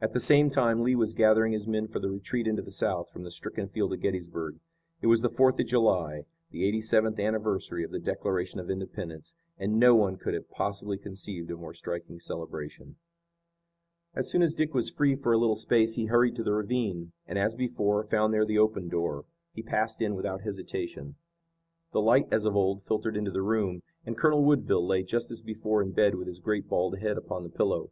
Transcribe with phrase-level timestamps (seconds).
[0.00, 3.10] At the same time Lee was gathering his men for the retreat into the South
[3.10, 4.60] from the stricken field of Gettysburg.
[5.02, 9.34] It was the Fourth of July, the eighty seventh anniversary of the Declaration of Independence,
[9.58, 12.94] and no one could have possibly conceived a more striking celebration.
[14.14, 17.10] As soon as Dick was free for a little space he hurried to the ravine,
[17.26, 19.24] and, as before, found there the open door.
[19.52, 21.16] He passed in without hesitation.
[21.90, 25.42] The light as of old filtered into the room, and Colonel Woodville lay just as
[25.42, 27.90] before in bed with his great bald head upon the pillow.